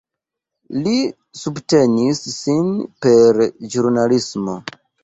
Li 0.85 0.93
subtenis 1.41 2.25
sin 2.41 2.67
per 3.07 3.45
ĵurnalismo. 3.73 4.63